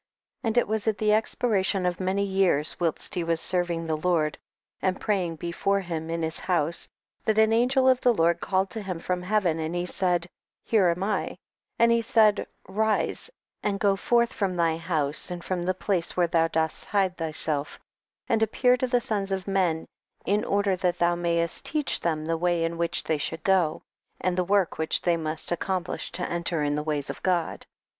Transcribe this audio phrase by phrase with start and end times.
[0.41, 0.47] 3.
[0.49, 4.39] And it was at the expiration of many years, whilst he was serving the Lord,
[4.81, 6.87] and praying before him in his house,
[7.25, 10.25] that an angel of the Lord called to him from Heaven, and he said,
[10.63, 11.35] here am L 4.
[11.77, 13.29] And he said, ris^,
[13.77, 17.79] go forth from thy house and from the place where thou dost hide thyself,
[18.27, 19.85] and appear to the sons of men,
[20.25, 23.83] in order that thou may St teach them the way in which they should go,
[24.19, 27.67] and the work which they must accomplish to enter in the ways of God.